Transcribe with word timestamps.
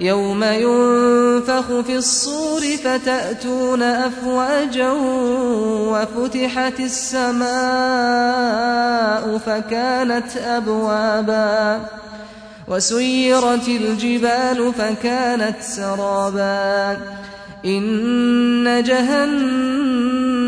يوم 0.00 0.44
ينفخ 0.44 1.80
في 1.86 1.96
الصور 1.96 2.60
فتأتون 2.84 3.82
أفواجا 3.82 4.90
وفتحت 5.90 6.80
السماء 6.80 7.46
فكانت 9.38 10.36
أبوابا 10.36 11.80
وسيرت 12.68 13.68
الجبال 13.68 14.72
فكانت 14.78 15.56
سرابا 15.62 16.98
إن 17.64 18.82
جهنم 18.86 19.75